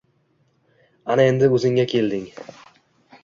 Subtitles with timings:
[1.15, 2.23] Ana endi o`zingga kelding